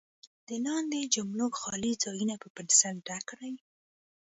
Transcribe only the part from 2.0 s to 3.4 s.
ځایونه په پنسل ډک